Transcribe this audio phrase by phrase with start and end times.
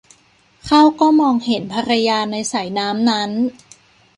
[0.65, 3.31] เข้าก็มองเห็นภรรยาในสายน้ำนั้น